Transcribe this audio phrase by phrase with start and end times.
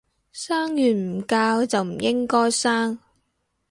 [0.31, 2.97] 生完唔教就唔應該生